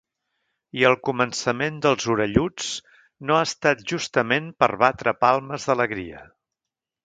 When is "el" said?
0.87-0.95